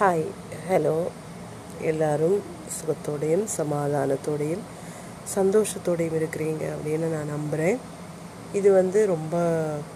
Hi 0.00 0.26
hello 0.70 1.06
எல்லாரும் 1.80 2.42
சுகத்தோடையும் 2.76 3.44
சமாதானத்தோடையும் 3.56 4.62
சந்தோஷத்தோடையும் 5.34 6.16
இருக்கிறீங்க 6.16 6.64
அப்படின்னு 6.74 6.98
நான் 6.98 7.26
நம்புகிறேன் 7.26 7.78
இது 8.52 8.72
வந்து 8.72 9.06
ரொம்ப 9.06 9.36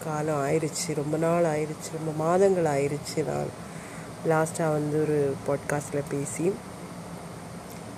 காலம் 0.04 0.46
ஆயிடுச்சு 0.46 0.94
ரொம்ப 0.94 1.16
நாள் 1.16 1.44
ஆயிடுச்சு 1.44 1.90
ரொம்ப 1.92 2.24
மாதங்கள் 2.24 2.64
ஆயிடுச்சு 2.64 3.24
நான் 3.24 3.50
லாஸ்ட்டாக 4.28 4.72
வந்து 4.72 5.00
ஒரு 5.00 5.34
பாட்காஸ்ட்டில் 5.46 6.08
பேசி. 6.08 6.52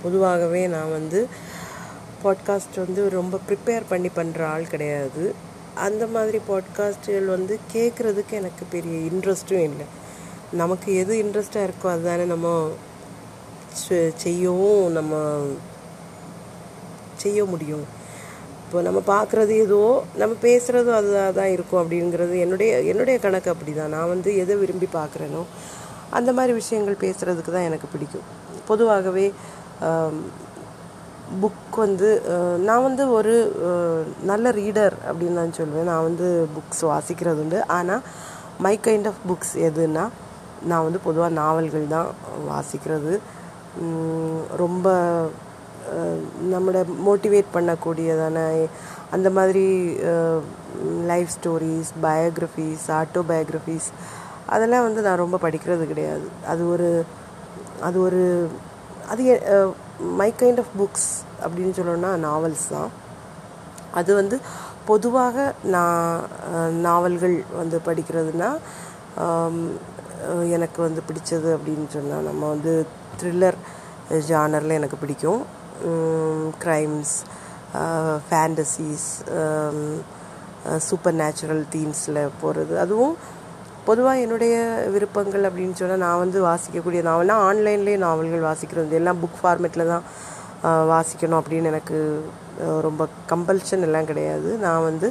பொதுவாகவே 0.02 0.66
நான் 0.66 0.93
வந்து 0.93 1.27
பாட்காஸ்ட் 2.25 2.84
வந்து 2.86 3.11
ரொம்ப 3.11 3.41
ப்ரிப்பேர் 3.48 3.82
பண்ணி 3.88 4.09
பண்ணுற 4.16 4.43
ஆள் 4.43 4.68
கிடையாது. 4.68 5.34
அந்த 5.75 6.07
மாதிரி 6.07 6.41
பாட்காஸ்ட்டுகள் 6.48 7.25
வந்து 7.25 7.59
கேட்குறதுக்கு 7.73 8.30
எனக்கு 8.30 8.64
பெரிய 8.70 9.11
இன்ட்ரெஸ்ட்டும் 9.11 9.62
இல்லை. 9.62 10.04
நமக்கு 10.52 10.94
எது 10.94 11.24
இன்ட்ரெஸ்டாக 11.24 11.66
இருக்கோ 11.66 11.88
அதுதானே 11.88 12.24
நம்ம 12.24 12.48
செ- 13.80 14.12
செய்யவும் 14.16 14.92
நம்ம 14.92 15.14
செய்ய 17.16 17.45
முடியும். 17.45 17.87
இப்போ 18.60 18.82
நம்ம 18.82 19.02
பார்க்குறது 19.06 19.51
ஏதோ 19.56 19.80
நம்ம 20.16 20.34
பேசுகிறதும் 20.42 20.95
அதுதான் 20.95 21.34
தான் 21.34 21.46
இருக்கும் 21.46 21.82
அப்படிங்கிறது 21.82 22.38
என்னுடைய 22.38 22.80
என்னுடைய 22.82 23.18
கணக்கு 23.18 23.51
அப்படி 23.51 23.73
தான் 23.73 23.90
நான் 23.90 24.09
வந்து 24.09 24.37
எதை 24.37 24.56
விரும்பி 24.56 24.88
பார்க்குறேனோ 24.92 25.42
அந்த 26.10 26.32
மாதிரி 26.32 26.52
விஷயங்கள் 26.52 27.01
பேசுகிறதுக்கு 27.01 27.52
தான் 27.52 27.62
எனக்கு 27.62 27.87
பிடிக்கும். 27.92 28.26
பொதுவாகவே 28.66 29.26
புக் 31.42 31.76
வந்து 31.76 32.09
நான் 32.65 32.82
வந்து 32.82 33.10
ஒரு 33.10 33.34
நல்ல 34.23 34.51
ரீடர் 34.51 34.95
அப்படின்னு 35.09 35.34
தான் 35.34 35.56
சொல்லுவேன் 35.59 35.82
நான் 35.82 36.02
வந்து 36.02 36.26
புக்ஸ் 36.56 36.82
வாசிக்கிறது 36.87 37.40
உண்டு 37.40 37.66
ஆனால் 37.68 38.02
மை 38.59 38.78
கைண்ட் 38.82 39.06
ஆஃப் 39.06 39.23
புக்ஸ் 39.28 39.54
எதுன்னா 39.62 40.04
நான் 40.70 40.87
வந்து 40.87 41.01
பொதுவாக 41.06 41.37
நாவல்கள் 41.41 41.93
தான் 41.95 42.09
வாசிக்கிறது. 42.51 43.12
ரொம்ப 44.62 44.87
நம்மளை 46.52 46.80
மோட்டிவேட் 47.09 47.54
பண்ணக்கூடியதான 47.57 48.38
அந்த 49.15 49.29
மாதிரி 49.37 49.66
லைஃப் 51.10 51.32
ஸ்டோரிஸ் 51.37 51.90
பயோக்ரஃபீஸ் 52.07 52.87
ஆட்டோபயோக்ரஃபீஸ் 53.01 53.88
அதெல்லாம் 54.55 54.87
வந்து 54.87 55.05
நான் 55.07 55.23
ரொம்ப 55.24 55.37
படிக்கிறது 55.45 55.85
கிடையாது. 55.93 56.27
அது 56.52 56.63
ஒரு 56.74 56.88
அது 57.87 57.99
ஒரு 58.07 58.23
அது 59.12 59.23
மை 60.21 60.30
கைண்ட் 60.40 60.60
ஆஃப் 60.62 60.73
புக்ஸ் 60.80 61.10
அப்படின்னு 61.45 61.77
சொல்லணும்னா 61.79 62.12
நாவல்ஸ் 62.29 62.66
தான். 62.74 62.90
அது 64.00 64.10
வந்து 64.21 64.37
பொதுவாக 64.91 65.37
நான் 65.75 66.25
நாவல்கள் 66.88 67.37
வந்து 67.60 67.77
படிக்கிறதுனா 67.87 68.50
எனக்கு 70.56 70.78
வந்து 70.86 71.00
பிடிச்சது 71.09 71.48
அப்படின்னு 71.56 71.86
சொன்னால் 71.94 72.26
நம்ம 72.28 72.48
வந்து 72.54 72.72
த்ரில்லர் 73.20 73.59
ஜானரில் 74.31 74.78
எனக்கு 74.81 74.98
பிடிக்கும். 75.03 75.42
க்ரைம்ஸ் 76.64 77.14
ஃபேண்டசிஸ் 78.26 79.09
சூப்பர் 80.87 81.19
நேச்சுரல் 81.22 81.64
தீம்ஸில் 81.75 82.20
போகிறது 82.42 82.75
அதுவும் 82.84 83.16
பொதுவாக 83.88 84.22
என்னுடைய 84.25 84.54
விருப்பங்கள் 84.94 85.44
அப்படின்னு 85.48 85.78
சொன்னால் 85.81 86.03
நான் 86.04 86.22
வந்து 86.22 86.38
வாசிக்கக்கூடிய 86.47 87.00
நாவல்னால் 87.09 87.44
ஆன்லைன்லேயே 87.48 87.98
நாவல்கள் 88.06 88.48
வாசிக்கிறது. 88.48 88.98
எல்லாம் 89.00 89.20
புக் 89.22 89.38
ஃபார்மேட்டில் 89.42 89.91
தான் 89.92 90.06
வாசிக்கணும் 90.92 91.41
அப்படின்னு 91.41 91.70
எனக்கு 91.72 91.98
ரொம்ப 92.87 93.03
கம்பல்ஷன் 93.32 93.84
எல்லாம் 93.88 94.09
கிடையாது. 94.10 94.50
நான் 94.64 94.87
வந்து 94.91 95.09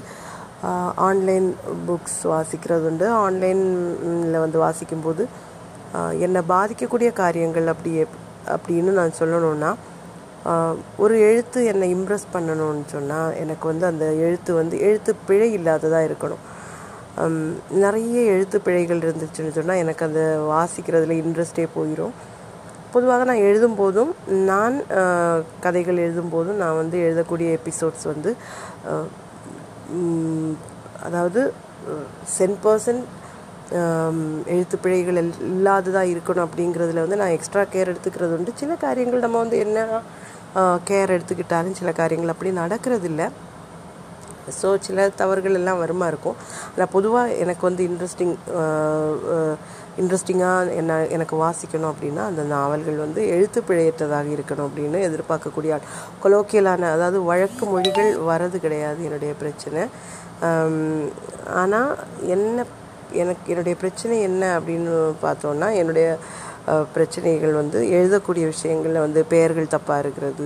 ஆன்லைன் 0.95 1.55
புக்ஸ் 1.88 2.21
வாசிக்கிறது 2.23 2.85
உண்டு 2.88 3.09
ஆன்லைனில் 3.09 4.39
வந்து 4.39 4.63
வாசிக்கும்போது 4.63 5.25
என்னை 6.19 6.41
பாதிக்கக்கூடிய 6.49 7.13
காரியங்கள் 7.13 7.67
அப்படி 7.67 8.03
அப்படின்னு 8.47 8.91
நான் 8.91 9.11
சொல்லணும்னா 9.19 9.75
ஒரு 10.97 11.19
எழுத்து 11.19 11.66
என்னை 11.66 11.95
இம்ப்ரெஸ் 11.95 12.27
பண்ணணும்னு 12.33 12.83
சொன்னால் 12.85 13.35
எனக்கு 13.35 13.67
வந்து 13.67 13.85
அந்த 13.85 14.06
எழுத்து 14.06 14.53
வந்து 14.53 14.79
எழுத்து 14.79 15.16
பிழை 15.28 15.57
இல்லாததாக 15.57 16.09
இருக்கணும். 16.12 16.44
நிறைய 17.69 18.22
எழுத்து 18.22 18.62
பிழைகள் 18.62 19.00
இருந்துச்சுன்னு 19.00 19.51
சொன்னால் 19.51 19.78
எனக்கு 19.78 20.06
அந்த 20.06 20.22
வாசிக்கிறதுல 20.51 21.18
இன்ட்ரெஸ்டே 21.22 21.68
போயிடும் 21.75 22.12
பொதுவாக 22.91 23.23
நான் 23.23 23.45
எழுதும் 23.50 23.75
போதும் 23.75 24.16
நான் 24.28 24.81
கதைகள் 25.59 25.97
எழுதும் 25.97 26.29
போதும் 26.29 26.56
நான் 26.56 26.75
வந்து 26.75 26.97
எழுதக்கூடிய 26.97 27.57
எபிசோட்ஸ் 27.57 28.06
வந்து 28.06 28.35
அதாவது 31.07 31.41
சென் 32.38 32.57
பர்சன்ட் 32.63 33.06
எழுத்து 34.53 34.75
பிழைகள் 34.84 35.19
இல்லாததாக 35.50 36.12
இருக்கணும் 36.13 36.46
அப்படிங்கிறதுல 36.47 37.03
வந்து 37.06 37.19
நான் 37.22 37.35
எக்ஸ்ட்ரா 37.38 37.63
கேர் 37.73 37.91
எடுத்துக்கிறது 37.91 38.35
உண்டு. 38.38 38.51
சில 38.62 38.75
காரியங்கள் 38.85 39.25
நம்ம 39.25 39.38
வந்து 39.44 39.57
என்ன 39.66 40.01
கேர் 40.90 41.13
எடுத்துக்கிட்டாலும் 41.16 41.78
சில 41.79 41.91
காரியங்கள் 41.91 42.34
அப்படி 42.34 42.51
நடக்கிறதில்ல. 42.63 43.24
ஸோ 44.59 44.67
சில 44.88 45.07
தவறுகள் 45.22 45.57
எல்லாம் 45.59 45.81
வருமா 45.83 46.07
இருக்கும். 46.13 46.38
ஆனால் 46.73 46.91
பொதுவாக 46.95 47.35
எனக்கு 47.44 47.63
வந்து 47.69 47.83
இன்ட்ரெஸ்டிங் 47.89 48.35
இன்ட்ரெஸ்டிங்காக 50.01 50.72
என்ன 50.79 50.94
எனக்கு 51.16 51.35
வாசிக்கணும் 51.44 51.91
அப்படின்னா 51.94 52.23
அந்த 52.31 52.44
நாவல்கள் 52.53 52.97
வந்து 53.03 53.22
எழுத்து 53.35 53.59
பிழையற்றதாக 53.67 54.28
இருக்கணும் 54.35 54.67
அப்படின்னு 54.69 55.00
எதிர்பார்க்கக்கூடிய 55.09 55.75
ஆள். 55.75 55.85
கொலோக்கியலான 56.23 56.89
அதாவது 56.95 57.19
வழக்கு 57.31 57.66
மொழிகள் 57.73 58.11
வரது 58.31 58.59
கிடையாது 58.66 59.00
என்னுடைய 59.09 59.33
பிரச்சனை. 59.44 59.83
ஆனால் 61.62 61.91
என்ன 62.35 62.66
எனக்கு 63.23 63.45
என்னுடைய 63.53 63.75
பிரச்சனை 63.81 64.16
என்ன 64.29 64.44
அப்படின்னு 64.57 64.94
பார்த்தோன்னா 65.25 65.67
என்னுடைய 65.81 66.07
பிரச்சனைகள் 66.93 67.53
வந்து 67.61 67.79
எழுதக்கூடிய 67.97 68.45
விஷயங்களில் 68.53 69.03
வந்து 69.05 69.21
பெயர்கள் 69.33 69.73
தப்பாக 69.75 70.03
இருக்கிறது 70.03 70.45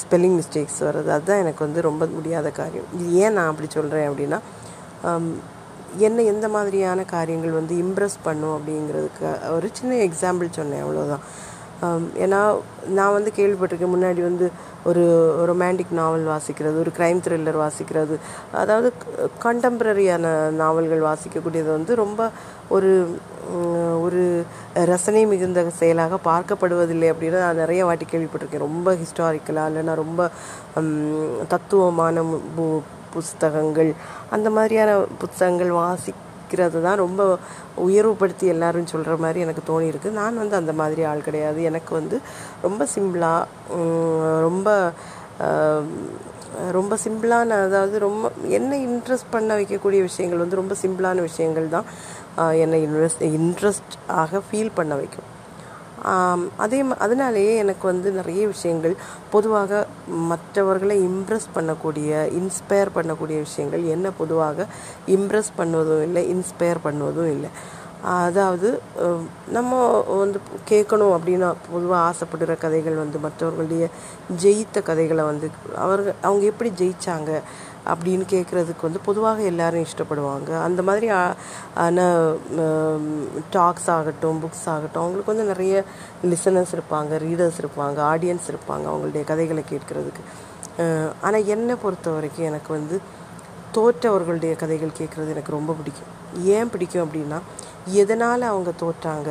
ஸ்பெல்லிங் 0.00 0.36
மிஸ்டேக்ஸ் 0.40 0.80
வர்றது 0.86 1.10
அதுதான் 1.16 1.42
எனக்கு 1.44 1.64
வந்து 1.66 1.80
ரொம்ப 1.88 2.06
முடியாத 2.16 2.50
காரியம். 2.50 2.88
இது 2.96 3.06
ஏன் 3.24 3.32
நான் 3.32 3.50
அப்படி 3.52 3.68
சொல்கிறேன் 3.78 4.08
அப்படின்னா 4.10 4.40
என்ன 6.06 6.22
எந்த 6.32 6.46
மாதிரியான 6.48 7.04
காரியங்கள் 7.14 7.58
வந்து 7.60 7.74
இம்ப்ரெஸ் 7.84 8.18
பண்ணும் 8.22 8.54
அப்படிங்கிறதுக்கு 8.56 9.28
ஒரு 9.56 9.68
சின்ன 9.78 9.94
எக்ஸாம்பிள் 10.08 10.56
சொன்னேன் 10.58 10.82
அவ்வளோதான் 10.84 11.24
Um, 11.82 12.02
ஏன்னா 12.18 12.60
நான் 12.88 13.12
வந்து 13.12 13.32
கேள்விப்பட்டிருக்கேன் 13.36 13.94
முன்னாடி 13.94 14.22
வந்து 14.22 14.50
ஒரு 14.84 15.02
ரொமான்டிக் 15.48 15.90
நாவல் 15.90 16.26
வாசிக்கிறது 16.26 16.78
ஒரு 16.78 16.90
க்ரைம் 16.98 17.20
த்ரில்லர் 17.20 17.60
வாசிக்கிறது. 17.60 18.16
அதாவது 18.52 18.92
கண்டெம்பரரியான 19.42 20.48
நாவல்கள் 20.48 21.00
வாசிக்கக்கூடியது 21.00 21.70
வந்து 21.70 21.94
ரொம்ப 21.94 22.28
ஒரு 22.68 23.18
ஒரு 24.00 24.44
ரசனை 24.74 25.26
மிகுந்த 25.26 25.70
செயலாக 25.70 26.16
பார்க்கப்படுவதில்லை 26.24 27.12
அப்படின்னு 27.12 27.38
நான் 27.38 27.56
நிறைய 27.56 27.84
வாட்டி 27.84 28.06
கேள்விப்பட்டிருக்கேன். 28.10 28.58
ரொம்ப 28.58 28.94
ஹிஸ்டாரிக்கலாக 28.94 29.68
இல்லைன்னா 29.70 29.94
ரொம்ப 29.94 30.30
தத்துவமான 31.48 32.22
பு- 32.58 32.80
புஸ்தகங்கள் 33.12 33.94
அந்த 34.30 34.50
மாதிரியான 34.50 34.96
புத்தகங்கள் 35.18 35.70
விற்கிறது 36.50 36.78
தான் 36.86 37.00
ரொம்ப 37.04 37.22
உயர்வுபடுத்தி 37.86 38.46
எல்லாரும் 38.54 38.90
சொல்கிற 38.92 39.14
மாதிரி 39.24 39.38
எனக்கு 39.46 39.62
தோணியிருக்கு. 39.70 40.10
நான் 40.20 40.40
வந்து 40.42 40.56
அந்த 40.60 40.72
மாதிரி 40.80 41.02
ஆள் 41.10 41.26
கிடையாது. 41.28 41.60
எனக்கு 41.70 41.92
வந்து 42.00 42.16
ரொம்ப 42.66 42.82
சிம்பிளாக 42.94 43.42
ரொம்ப 44.48 44.68
ரொம்ப 46.76 46.94
சிம்பிளான 47.04 47.58
அதாவது 47.66 47.96
ரொம்ப 48.06 48.24
என்னை 48.56 48.78
இன்ட்ரெஸ்ட் 48.86 49.30
பண்ண 49.34 49.50
வைக்கக்கூடிய 49.58 50.00
விஷயங்கள் 50.08 50.42
வந்து 50.42 50.58
ரொம்ப 50.60 50.74
சிம்பிளான 50.82 51.18
விஷயங்கள் 51.28 51.68
தான் 51.74 51.86
என்னை 52.64 52.78
இன்ட்ரெஸ்ட் 52.86 53.22
இன்ட்ரெஸ்ட் 53.38 53.94
ஆக 54.22 54.42
ஃபீல் 54.48 54.76
பண்ண 54.78 54.94
வைக்கும். 55.00 55.28
அதே 56.56 56.80
அதனாலேயே 56.98 57.56
எனக்கு 57.56 57.86
வந்து 57.86 58.10
நிறைய 58.10 58.46
விஷயங்கள் 58.46 58.94
பொதுவாக 59.30 59.86
மற்றவர்களை 60.30 60.96
இம்ப்ரெஸ் 61.10 61.48
பண்ணக்கூடிய 61.54 62.28
இன்ஸ்பயர் 62.40 62.94
பண்ணக்கூடிய 62.94 63.38
விஷயங்கள் 63.38 63.84
என்ன 63.84 64.10
பொதுவாக 64.10 64.66
இம்ப்ரெஸ் 65.06 65.52
பண்ணுவதும் 65.56 66.02
இல்லை 66.02 66.24
இன்ஸ்பயர் 66.34 66.80
பண்ணுவதும் 66.82 67.30
இல்லை. 67.30 67.50
அதாவது 68.02 68.68
நம்ம 69.56 69.78
வந்து 70.08 70.38
கேட்கணும் 70.70 71.14
அப்படின்னு 71.16 71.48
பொதுவாக 71.72 72.00
ஆசைப்படுற 72.08 72.58
கதைகள் 72.58 73.02
வந்து 73.02 73.18
மற்றவர்களுடைய 73.18 73.86
ஜெயித்த 74.42 74.82
கதைகளை 74.82 75.24
வந்து 75.24 75.48
அவர்கள் 75.74 76.16
அவங்க 76.22 76.44
எப்படி 76.44 76.70
ஜெயித்தாங்க 76.80 77.32
அப்படின்னு 77.90 78.24
கேட்குறதுக்கு 78.32 78.86
வந்து 78.86 79.00
பொதுவாக 79.06 79.42
எல்லாரும் 79.42 79.86
இஷ்டப்படுவாங்க. 79.86 80.50
அந்த 80.66 80.80
மாதிரி 80.82 81.08
ஆன 81.74 82.06
டாக்ஸ் 83.50 83.90
ஆகட்டும் 83.90 84.40
புக்ஸ் 84.42 84.66
ஆகட்டும் 84.74 85.02
அவங்களுக்கு 85.02 85.32
வந்து 85.34 85.50
நிறைய 85.52 85.84
லிசனர்ஸ் 86.32 86.74
இருப்பாங்க 86.76 87.18
ரீடர்ஸ் 87.26 87.60
இருப்பாங்க 87.62 87.98
ஆடியன்ஸ் 88.12 88.50
இருப்பாங்க 88.52 88.84
அவங்களுடைய 88.92 89.24
கதைகளை 89.24 89.64
கேட்குறதுக்கு. 89.72 90.24
ஆனால் 91.22 91.48
என்னை 91.54 91.74
பொறுத்த 91.74 92.10
வரைக்கும் 92.10 92.46
எனக்கு 92.46 92.72
வந்து 92.72 92.98
தோற்றவர்களுடைய 93.76 94.52
கதைகள் 94.62 94.98
கேட்குறது 94.98 95.32
எனக்கு 95.34 95.56
ரொம்ப 95.58 95.72
பிடிக்கும். 95.78 96.10
ஏன் 96.56 96.70
பிடிக்கும் 96.72 97.04
அப்படின்னா 97.04 97.38
எதனால் 98.02 98.50
அவங்க 98.52 98.70
தோற்றாங்க? 98.82 99.30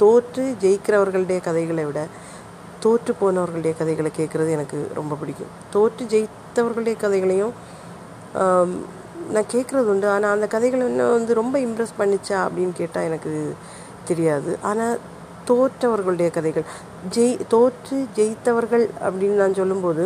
தோற்று 0.00 0.44
ஜெயிக்கிறவர்களுடைய 0.62 1.40
கதைகளை 1.48 1.84
விட 1.88 2.00
தோற்று 2.84 3.12
போனவர்களுடைய 3.20 3.72
கதைகளை 3.80 4.10
கேட்குறது 4.18 4.50
எனக்கு 4.56 4.78
ரொம்ப 4.98 5.16
பிடிக்கும். 5.20 5.52
தோற்று 5.74 6.04
ஜெயித்தவர்களுடைய 6.12 6.96
கதைகளையும் 7.04 7.54
நான் 9.34 9.50
கேட்குறது 9.52 9.88
உண்டு. 9.92 10.06
ஆனால் 10.14 10.34
அந்த 10.36 10.46
கதைகள் 10.54 10.86
இன்னும் 10.88 11.14
வந்து 11.16 11.32
ரொம்ப 11.40 11.56
இம்ப்ரெஸ் 11.66 11.98
பண்ணிச்சா 12.00 12.38
அப்படின்னு 12.46 12.74
கேட்டால் 12.80 13.08
எனக்கு 13.10 13.32
தெரியாது. 14.08 14.50
ஆனால் 14.70 14.94
தோற்றவர்களுடைய 15.48 16.28
கதைகள் 16.36 16.66
ஜெய் 17.14 17.34
தோற்று 17.54 17.96
ஜெயித்தவர்கள் 18.18 18.84
அப்படின்னு 19.06 19.36
நான் 19.42 19.58
சொல்லும்போது 19.60 20.04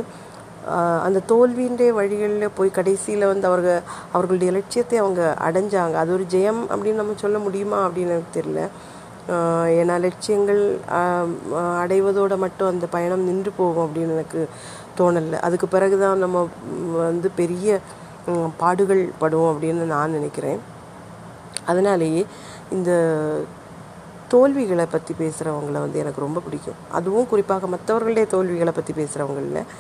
அந்த 1.07 1.19
தோல்வியின்றே 1.33 1.89
வழிகளில் 1.99 2.55
போய் 2.59 2.77
கடைசியில் 2.79 3.31
வந்து 3.33 3.47
அவர்கள் 3.51 3.83
அவர்களுடைய 4.15 4.51
லட்சியத்தை 4.57 4.97
அவங்க 5.03 5.23
அடைஞ்சாங்க. 5.49 5.97
அது 6.03 6.13
ஒரு 6.17 6.27
ஜெயம் 6.35 6.63
அப்படின்னு 6.73 7.01
நம்ம 7.03 7.19
சொல்ல 7.25 7.39
முடியுமா 7.47 7.81
அப்படின்னு 7.89 8.15
எனக்கு 8.17 8.37
தெரியல. 8.39 8.63
ஏன்னா 9.81 9.95
லட்சியங்கள் 10.07 10.63
அடைவதோடு 11.83 12.37
மட்டும் 12.45 12.71
அந்த 12.73 12.87
பயணம் 12.97 13.27
நின்று 13.29 13.51
போகும் 13.61 13.85
அப்படின்னு 13.87 14.17
எனக்கு 14.19 14.43
தோணலை. 14.99 15.39
அதுக்கு 15.49 15.67
பிறகு 15.75 15.97
தான் 16.05 16.23
நம்ம 16.25 16.47
வந்து 17.05 17.31
பெரிய 17.41 17.81
பாடுகள் 18.63 19.03
படுவோம் 19.23 19.53
அப்படின்னு 19.53 19.85
நான் 19.95 20.17
நினைக்கிறேன். 20.19 20.61
அதனாலேயே 21.73 22.23
இந்த 22.77 22.91
தோல்விகளை 24.33 24.85
பற்றி 24.95 25.13
பேசுகிறவங்கள 25.21 25.79
வந்து 25.85 26.01
எனக்கு 26.03 26.25
ரொம்ப 26.25 26.39
பிடிக்கும். 26.47 26.81
அதுவும் 26.99 27.29
குறிப்பாக 27.31 27.69
மற்றவர்களுடைய 27.75 28.27
தோல்விகளை 28.35 28.73
பற்றி 28.79 28.93
பேசுகிறவங்களில் 28.99 29.71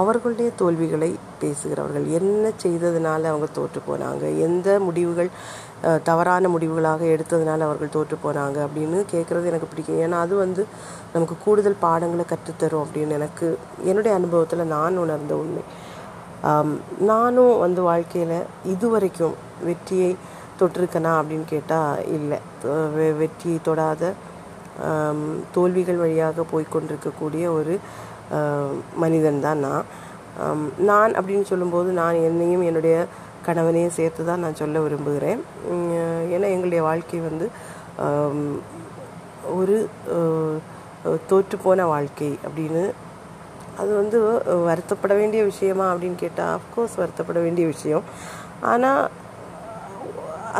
அவர்களுடைய 0.00 0.50
தோல்விகளை 0.60 1.10
பேசுகிறவர்கள். 1.40 2.06
என்ன 2.18 2.50
செய்ததுனால 2.62 3.22
அவங்க 3.30 3.48
தோற்று 3.58 3.80
போனாங்க? 3.88 4.24
எந்த 4.46 4.68
முடிவுகள் 4.86 5.30
தவறான 6.08 6.48
முடிவுகளாக 6.48 7.02
எடுத்ததுனால 7.14 7.66
அவர்கள் 7.68 7.94
தோற்று 7.96 8.16
போனாங்க 8.24 8.58
அப்படின்னு 8.66 8.98
கேட்குறது 9.12 9.50
எனக்கு 9.50 9.70
பிடிக்கும். 9.70 10.00
ஏன்னா 10.04 10.18
அது 10.24 10.34
வந்து 10.36 10.62
நமக்கு 11.12 11.36
கூடுதல் 11.44 11.82
பாடங்களை 11.84 12.24
கற்றுத்தரும் 12.32 12.84
அப்படின்னு 12.84 13.16
எனக்கு 13.18 13.48
என்னுடைய 13.84 14.16
அனுபவத்தில் 14.16 14.72
நான் 14.76 15.02
உணர்ந்த 15.04 15.34
உண்மை. 15.42 15.64
நானும் 17.10 17.54
வந்து 17.58 17.82
வாழ்க்கையில் 17.90 18.48
இதுவரைக்கும் 18.72 19.36
வெற்றியை 19.68 20.10
தொட்டிருக்கனா 20.60 21.12
அப்படின்னு 21.18 21.46
கேட்டால் 21.54 22.04
இல்லை. 22.16 22.38
வெற்றியை 23.20 23.58
தொடாத 23.68 24.12
தோல்விகள் 25.54 26.02
வழியாக 26.02 26.44
போய்கொண்டிருக்கக்கூடிய 26.52 27.44
ஒரு 27.58 27.74
மனிதன் 29.02 29.44
தான் 29.46 29.62
நான். 29.66 29.84
நான் 30.90 31.12
அப்படின்னு 31.18 31.46
சொல்லும்போது 31.52 31.90
நான் 32.00 32.24
என்னையும் 32.28 32.66
என்னுடைய 32.68 32.96
கணவனையும் 33.46 33.96
சேர்த்து 33.98 34.22
தான் 34.30 34.42
நான் 34.44 34.60
சொல்ல 34.62 34.80
விரும்புகிறேன். 34.86 35.40
ஏன்னா 36.34 36.48
எங்களுடைய 36.54 36.80
வாழ்க்கை 36.88 37.20
வந்து 37.28 37.46
ஒரு 39.58 39.76
தோற்றுப்போன 41.30 41.86
வாழ்க்கை 41.94 42.30
அப்படின்னு. 42.46 42.82
அது 43.80 43.90
வந்து 44.00 44.18
வருத்தப்பட 44.68 45.12
வேண்டிய 45.20 45.40
விஷயமா 45.50 45.86
அப்படின்னு 45.92 46.18
கேட்டால் 46.24 46.54
அஃப்கோர்ஸ் 46.58 46.98
வருத்தப்பட 47.02 47.38
வேண்டிய 47.46 47.66
விஷயம். 47.74 48.04
ஆனால் 48.72 49.02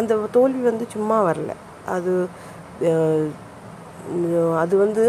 அந்த 0.01 0.15
தோல்வி 0.37 0.63
வந்து 0.71 0.85
சும்மா 0.95 1.19
வரல. 1.29 1.53
அது 1.97 2.13
அது 4.63 4.75
வந்து 4.85 5.05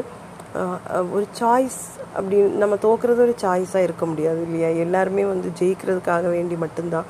ஒரு 1.15 1.25
சாய்ஸ் 1.39 1.81
அப்படி 2.17 2.37
நம்ம 2.61 2.75
தோக்குறது 2.85 3.19
ஒரு 3.25 3.33
சாய்ஸாக 3.43 3.87
இருக்க 3.87 4.03
முடியாது 4.11 4.39
இல்லையா? 4.47 4.69
எல்லாருமே 4.85 5.25
வந்து 5.33 5.49
ஜெயிக்கிறதுக்காக 5.59 6.29
வேண்டி 6.35 6.55
மட்டும்தான் 6.63 7.09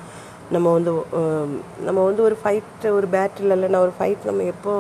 நம்ம 0.56 0.68
வந்து 0.76 0.92
நம்ம 1.88 2.00
வந்து 2.08 2.22
ஒரு 2.28 2.36
ஃபைட் 2.42 2.86
ஒரு 2.98 3.08
பேட்டில் 3.16 3.54
இல்லைன்னா 3.56 3.80
ஒரு 3.86 3.94
ஃபைட் 3.98 4.28
நம்ம 4.30 4.46
எப்போ 4.54 4.72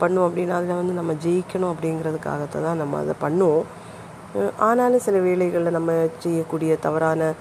பண்ணுவோம் 0.00 0.26
அப்படின்னா 0.28 0.56
அதில் 0.58 0.80
வந்து 0.80 0.94
நம்ம 1.00 1.12
ஜெயிக்கணும் 1.24 1.72
அப்படிங்கிறதுக்காகத்தான் 1.72 2.66
தான் 2.68 2.80
நம்ம 2.82 2.98
அதை 3.02 3.14
பண்ணுவோம். 3.24 3.66
ஆனாலும் 4.68 5.04
சில 5.06 5.16
வேலைகளில் 5.28 5.76
நம்ம 5.78 5.92
செய்யக்கூடிய 6.24 6.72
தவறான 6.86 7.32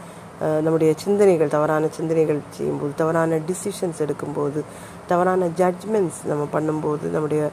நம்முடைய 0.65 0.91
சிந்தனைகள் 1.03 1.53
தவறான 1.55 1.89
சிந்தனைகள் 1.97 2.39
செய்யும்போது 2.57 2.93
தவறான 3.01 3.37
டிசிஷன்ஸ் 3.49 3.99
எடுக்கும்போது 4.05 4.59
தவறான 5.11 5.47
ஜட்ஜ்மெண்ட்ஸ் 5.59 6.19
நம்ம 6.31 6.43
பண்ணும்போது 6.55 7.05
நம்முடைய 7.15 7.43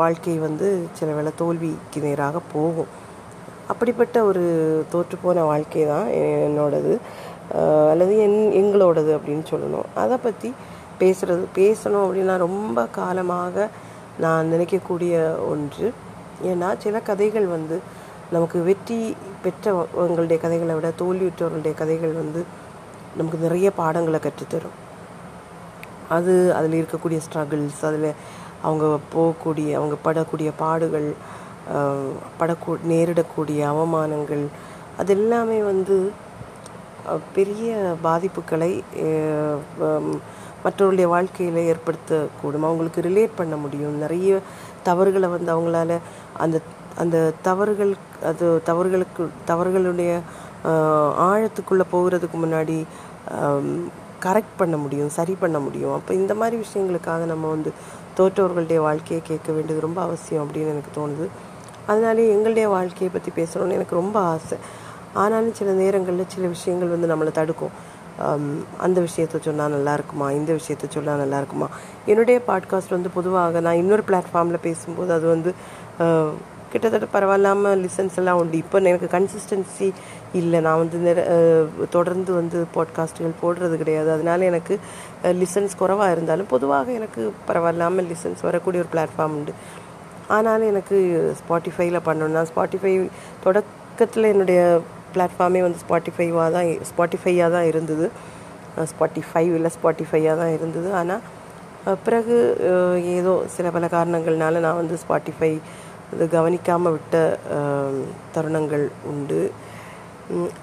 வாழ்க்கை 0.00 0.36
வந்து 0.46 0.68
சில 0.98 1.10
வேளை 1.18 1.32
தோல்விக்கு 1.40 2.00
நேராக 2.06 2.40
போகும். 2.54 2.90
அப்படிப்பட்ட 3.72 4.16
ஒரு 4.30 4.44
தோற்றுப்போன 4.92 5.44
வாழ்க்கை 5.50 5.84
தான் 5.92 6.08
என்னோடது. 6.48 6.94
அல்லது 7.92 8.14
என் 8.24 8.38
எங்களோடது 8.60 9.10
அப்படின்னு 9.16 9.44
சொல்லணும். 9.52 9.88
அதை 10.02 10.16
பற்றி 10.26 10.48
பேசுகிறது 11.00 11.44
பேசணும் 11.58 12.04
அப்படின்னா 12.06 12.34
ரொம்ப 12.46 12.86
காலமாக 12.98 13.68
நான் 14.24 14.50
நினைக்கக்கூடிய 14.52 15.14
ஒன்று. 15.52 15.88
ஏன்னா 16.50 16.68
சில 16.84 17.00
கதைகள் 17.10 17.46
வந்து 17.56 17.76
நமக்கு 18.34 18.58
வெற்றி 18.68 18.98
பெற்றவங்களுடைய 19.44 20.38
கதைகளை 20.44 20.74
விட 20.76 20.88
தோல்வியுற்றவர்களுடைய 21.02 21.74
கதைகள் 21.82 22.14
வந்து 22.22 22.40
நமக்கு 23.18 23.38
நிறைய 23.44 23.68
பாடங்களை 23.80 24.18
கற்றுத்தரும். 24.24 24.76
அது 26.16 26.32
அதில் 26.56 26.78
இருக்கக்கூடிய 26.80 27.18
ஸ்ட்ரகிள்ஸ் 27.26 27.84
அதில் 27.88 28.10
அவங்க 28.66 28.86
போகக்கூடிய 29.14 29.70
அவங்க 29.78 29.96
படக்கூடிய 30.06 30.50
பாடுகள் 30.62 31.08
படக்கூ 32.38 32.72
நேரிடக்கூடிய 32.90 33.60
அவமானங்கள் 33.72 34.44
அது 35.00 35.12
எல்லாமே 35.18 35.58
வந்து 35.72 35.96
பெரிய 37.36 37.70
பாதிப்புகளை 38.04 38.72
மற்றவருடைய 40.64 41.08
மற்றவர்களுடைய 41.08 41.08
வாழ்க்கையில் 41.14 41.58
ஏற்படுத்தக்கூடும். 41.70 42.64
அவங்களுக்கு 42.68 43.00
ரிலேட் 43.08 43.38
பண்ண 43.40 43.54
முடியும். 43.64 43.98
நிறைய 44.04 44.38
தவறுகளை 44.88 45.28
வந்து 45.34 45.50
அவங்களால 45.56 45.98
அந்த 46.44 46.56
அந்த 47.02 47.16
தவறுகள் 47.46 47.92
அது 48.28 48.46
தவறுகளுக்கு 48.68 49.22
தவறுகளுடைய 49.50 50.12
ஆழத்துக்குள்ளே 51.28 51.84
போகிறதுக்கு 51.92 52.36
முன்னாடி 52.44 52.76
கரெக்ட் 54.26 54.54
பண்ண 54.60 54.76
முடியும் 54.84 55.12
சரி 55.16 55.34
பண்ண 55.42 55.58
முடியும். 55.66 55.94
அப்போ 55.96 56.12
இந்த 56.20 56.34
மாதிரி 56.40 56.56
விஷயங்களுக்காக 56.64 57.24
நம்ம 57.32 57.48
வந்து 57.54 57.72
தோற்றவர்களுடைய 58.18 58.78
வாழ்க்கையை 58.88 59.20
கேட்க 59.30 59.48
வேண்டியது 59.52 59.86
ரொம்ப 59.86 60.00
அவசியம் 60.06 60.44
அப்படின்னு 60.44 60.72
எனக்கு 60.74 60.92
தோணுது. 60.98 61.26
அதனாலே 61.90 62.22
எங்களுடைய 62.34 62.66
வாழ்க்கையை 62.76 63.10
பற்றி 63.12 63.32
பேசணும்னு 63.40 63.76
எனக்கு 63.78 64.00
ரொம்ப 64.00 64.16
ஆசை. 64.32 64.58
ஆனாலும் 65.22 65.54
சில 65.58 65.70
நேரங்களில் 65.82 66.32
சில 66.34 66.46
விஷயங்கள் 66.54 66.94
வந்து 66.94 67.10
நம்மளை 67.12 67.32
தடுக்கும். 67.40 67.76
அந்த 68.84 68.98
விஷயத்தை 69.06 69.38
சொன்னால் 69.46 69.74
நல்லா 69.76 69.94
இருக்குமா? 69.98 70.26
இந்த 70.38 70.50
விஷயத்தை 70.58 70.86
சொன்னால் 70.96 71.22
நல்லா 71.22 71.38
இருக்குமா? 71.42 71.68
என்னுடைய 72.10 72.38
பாட்காஸ்ட் 72.50 72.94
வந்து 72.96 73.10
பொதுவாக 73.16 73.60
நான் 73.66 73.80
இன்னொரு 73.82 74.04
பிளாட்ஃபார்மில் 74.10 74.64
பேசும்போது 74.66 75.10
அது 75.16 75.26
வந்து 75.34 75.50
கிட்டத்தட்ட 76.72 77.06
பரவாயில்லாமல் 77.14 77.80
லிசன்ஸ் 77.84 78.16
எல்லாம் 78.20 78.38
உண்டு. 78.40 78.56
இப்போ 78.62 78.78
எனக்கு 78.90 79.08
கன்சிஸ்டன்சி 79.16 79.88
இல்லை. 80.40 80.58
நான் 80.66 80.80
வந்து 80.82 80.98
நிற 81.06 81.18
தொடர்ந்து 81.96 82.30
வந்து 82.40 82.58
பாட்காஸ்ட்டுகள் 82.76 83.40
போடுறது 83.42 83.76
கிடையாது. 83.82 84.08
அதனால 84.16 84.44
எனக்கு 84.50 84.74
லிசன்ஸ் 85.42 85.80
குறைவாக 85.82 86.14
இருந்தாலும் 86.16 86.52
பொதுவாக 86.54 86.90
எனக்கு 86.98 87.22
பரவாயில்லாமல் 87.48 88.08
லிசன்ஸ் 88.12 88.42
வரக்கூடிய 88.48 88.82
ஒரு 88.84 88.92
பிளாட்ஃபார்ம் 88.94 89.36
உண்டு. 89.38 89.54
ஆனாலும் 90.34 90.70
எனக்கு 90.72 90.96
ஸ்பாட்டிஃபைல 91.40 91.98
பண்ணணும்னா 92.08 92.42
ஸ்பாட்டிஃபை 92.50 92.92
தொடக்கத்தில் 93.44 94.30
என்னுடைய 94.32 94.60
பிளாட்ஃபார்மே 95.14 95.60
வந்து 95.66 95.80
ஸ்பாட்டிஃபைவாக 95.84 96.48
தான் 96.56 96.68
ஸ்பாட்டிஃபையாக 96.90 97.54
தான் 97.56 97.68
இருந்தது. 97.72 98.06
ஸ்பாட்டிஃபை 98.92 99.44
இல்லை 99.58 99.70
ஸ்பாட்டிஃபையாக 99.76 100.40
தான் 100.42 100.54
இருந்தது. 100.56 100.88
ஆனால் 101.00 101.22
பிறகு 102.06 102.36
ஏதோ 103.18 103.32
சில 103.56 103.66
பல 103.76 103.86
காரணங்கள்னால 103.96 104.60
நான் 104.64 104.80
வந்து 104.80 104.96
ஸ்பாட்டிஃபை 105.02 105.52
இது 106.14 106.24
கவனிக்காமல் 106.34 106.94
விட்ட 106.96 107.16
தருணங்கள் 108.34 108.84
உண்டு. 109.10 109.40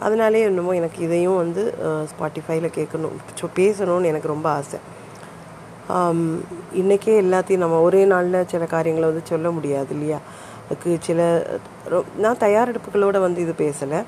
அதனாலே 0.05 0.41
என்னமோ 0.49 0.71
எனக்கு 0.79 0.99
இதையும் 1.07 1.39
வந்து 1.43 1.63
ஸ்பாட்டிஃபைல 2.11 2.69
கேட்கணும் 2.77 3.17
பேசணும்னு 3.59 4.11
எனக்கு 4.11 4.33
ரொம்ப 4.33 4.47
ஆசை. 4.59 4.79
இன்றைக்கே 6.73 7.21
எல்லாத்தையும் 7.21 7.57
நம்ம 7.57 7.81
ஒரே 7.81 8.05
நாளில் 8.05 8.47
சில 8.47 8.65
காரியங்களை 8.65 9.09
வந்து 9.09 9.27
சொல்ல 9.27 9.51
முடியாது 9.51 9.87
இல்லையா? 9.89 10.17
அதுக்கு 10.65 10.97
சில 11.01 11.47
ரொ- 11.89 12.03
நான் 12.17 12.37
தயாரெடுப்புகளோடு 12.37 13.19
வந்து 13.19 13.41
இது 13.41 13.53
பேசலை. 13.57 14.03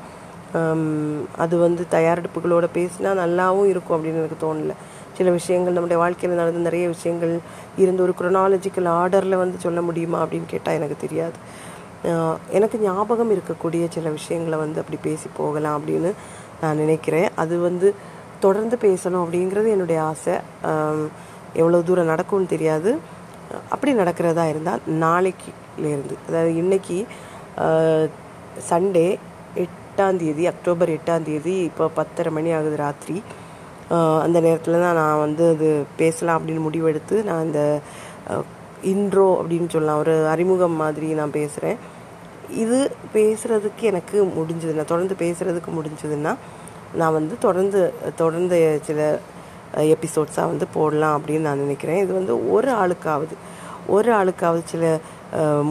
அது 1.38 1.58
வந்து 1.58 1.86
தயாரெடுப்புகளோடு 1.91 2.67
பேசினா 2.74 3.13
நல்லாவும் 3.13 3.65
இருக்கும் 3.65 4.03
அப்படின்னு 4.03 4.15
எனக்கு 4.15 4.53
தோணலை. 4.53 4.74
சில 5.17 5.29
விஷயங்கள் 5.29 5.72
நம்முடைய 5.72 6.01
வாழ்க்கையில் 6.01 6.38
நடந்த 6.38 6.60
நிறைய 6.60 6.88
விஷயங்கள் 6.88 7.39
இருந்து 7.77 8.03
ஒரு 8.03 8.13
குரோனாலஜிக்கல் 8.20 8.88
ஆர்டரில் 8.88 9.38
வந்து 9.38 9.60
சொல்ல 9.60 9.82
முடியுமா 9.82 10.25
அப்படின்னு 10.25 10.46
கேட்டால் 10.48 10.75
எனக்கு 10.75 10.96
தெரியாது. 11.00 11.34
எனக்கு 12.50 12.79
ஞாபகம் 12.79 13.32
இருக்கக்கூடிய 13.32 13.89
சில 13.89 14.10
விஷயங்களை 14.10 14.60
வந்து 14.60 14.79
அப்படி 14.79 15.00
பேசி 15.01 15.29
போகலாம் 15.38 15.82
அப்படின்னு 15.82 16.12
நான் 16.62 16.77
நினைக்கிறேன். 16.77 17.29
அது 17.36 17.60
வந்து 17.60 17.94
தொடர்ந்து 18.39 18.77
பேசணும் 18.82 19.27
அப்படிங்கிறது 19.27 19.67
என்னுடைய 19.70 20.01
ஆசை. 20.01 20.34
எவ்வளோ 21.62 21.81
தூரம் 21.89 22.12
நடக்கும்னு 22.13 22.53
தெரியாது. 22.55 22.91
அப்படி 23.74 23.91
நடக்கிறதா 24.01 24.45
இருந்தால் 24.51 24.83
நாளைக்குலேருந்து 25.03 26.15
அதாவது 26.27 26.51
இன்றைக்கி 26.62 26.97
சண்டே 28.69 29.07
எட்டாம் 29.63 30.19
தேதி 30.21 30.43
அக்டோபர் 30.51 30.89
எட்டாம் 30.97 31.25
தேதி 31.29 31.53
இப்போ 31.69 31.85
பத்தரை 32.00 32.31
மணி 32.38 32.50
ஆகுது 32.57 32.77
ராத்திரி. 32.85 33.17
அந்த 34.25 34.38
நேரத்தில் 34.45 34.83
தான் 34.83 34.97
நான் 35.01 35.21
வந்து 35.25 35.43
அது 35.55 35.67
பேசலாம் 36.01 36.38
அப்படின்னு 36.38 36.62
முடிவெடுத்து 36.67 37.15
நான் 37.29 37.45
இந்த 37.47 37.62
இன்ட்ரோ 38.93 39.27
அப்படின்னு 39.39 39.69
சொல்லலாம் 39.74 40.01
ஒரு 40.03 40.15
அறிமுகம் 40.33 40.81
மாதிரி 40.83 41.07
நான் 41.19 41.35
பேசுகிறேன் 41.39 41.77
இது 42.63 42.79
பேசுகிறதுக்கு 43.15 43.83
எனக்கு 43.91 44.17
முடிஞ்சதுன்னா 44.39 44.85
தொடர்ந்து 44.91 45.15
பேசுகிறதுக்கு 45.24 45.71
முடிஞ்சதுன்னா 45.77 46.33
நான் 47.00 47.15
வந்து 47.19 47.35
தொடர்ந்து 47.45 47.81
தொடர்ந்து 48.21 48.57
சில 48.88 49.00
எபிசோட்ஸாக 49.94 50.51
வந்து 50.51 50.65
போடலாம் 50.74 51.15
அப்படின்னு 51.17 51.48
நான் 51.48 51.63
நினைக்கிறேன். 51.65 52.01
இது 52.05 52.12
வந்து 52.13 52.34
ஒரு 52.55 52.72
ஆளுக்காவது 52.82 53.36
ஒரு 53.96 54.12
ஆளுக்காவது 54.20 54.62
சில 54.65 54.84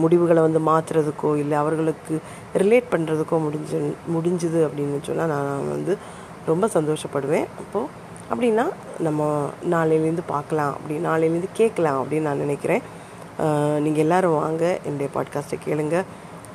முடிவுகளை 0.01 0.41
வந்து 0.47 0.59
மாற்றுறதுக்கோ 0.69 1.29
இல்லை 1.41 1.55
அவர்களுக்கு 1.57 2.15
ரிலேட் 2.61 2.91
பண்ணுறதுக்கோ 2.91 3.37
முடிஞ்சு 3.45 3.77
முடிஞ்சுது 4.15 4.59
அப்படின்னு 4.67 4.99
சொன்னால் 5.07 5.31
நான் 5.33 5.71
வந்து 5.75 5.93
ரொம்ப 6.51 6.65
சந்தோஷப்படுவேன். 6.75 7.47
அப்போது 7.61 8.03
அப்படின்னா 8.31 8.65
நம்ம 9.07 9.29
நாளையிலேருந்து 9.73 10.25
பார்க்கலாம் 10.27 10.73
அப்படி 10.75 10.95
நாளையிலேருந்து 11.07 11.49
கேட்கலாம் 11.59 11.99
அப்படின்னு 12.01 12.27
நான் 12.29 12.43
நினைக்கிறேன். 12.45 12.83
நீங்கள் 13.85 14.03
எல்லாரும் 14.05 14.37
வாங்க 14.43 14.63
என்னுடைய 14.83 15.09
பாட்காஸ்ட்டை 15.15 15.57
கேளுங்க. 15.65 15.97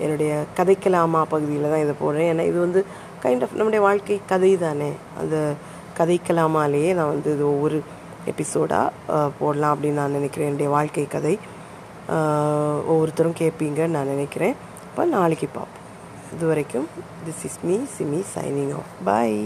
என்னுடைய 0.04 0.32
கதைக்கலாமா 0.58 1.22
பகுதியில் 1.32 1.70
தான் 1.72 1.82
இதை 1.84 1.94
போடுறேன். 2.02 2.28
ஏன்னா 2.32 2.44
இது 2.50 2.58
வந்து 2.66 2.80
கைண்ட் 3.22 3.42
ஆஃப் 3.46 3.56
நம்முடைய 3.58 3.80
வாழ்க்கை 3.86 4.20
கதை 4.32 4.52
தானே. 4.56 4.90
அந்த 5.20 5.36
கதைக்கலாமாலேயே 6.00 6.90
நான் 6.98 7.12
வந்து 7.14 7.30
இது 7.36 7.46
ஒவ்வொரு 7.54 7.78
எபிசோடாக 8.30 9.28
போடலாம் 9.38 9.74
அப்படின்னு 9.74 10.00
நான் 10.00 10.16
நினைக்கிறேன். 10.18 10.48
என்னுடைய 10.50 10.70
வாழ்க்கை 10.76 11.06
கதை 11.16 11.34
ஒவ்வொருத்தரும் 12.90 13.38
கேட்பீங்கன்னு 13.40 13.96
நான் 13.96 14.12
நினைக்கிறேன். 14.14 14.54
இப்போ 14.88 15.04
நாளைக்கு 15.16 15.46
பார்ப்போம். 15.46 15.76
இது 16.34 16.46
வரைக்கும் 16.50 16.86
this 17.26 17.44
is 17.48 17.58
me 17.68 17.76
Simi 17.96 18.20
signing 18.34 18.72
off 18.78 18.92
bye 19.08 19.38